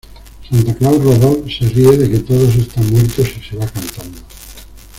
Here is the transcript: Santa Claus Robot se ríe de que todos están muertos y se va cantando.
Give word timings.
Santa 0.49 0.73
Claus 0.73 0.99
Robot 1.03 1.47
se 1.47 1.69
ríe 1.69 1.95
de 1.95 2.09
que 2.09 2.17
todos 2.21 2.55
están 2.55 2.89
muertos 2.91 3.27
y 3.39 3.47
se 3.47 3.55
va 3.55 3.67
cantando. 3.67 4.17